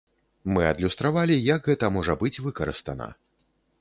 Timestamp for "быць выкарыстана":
2.25-3.11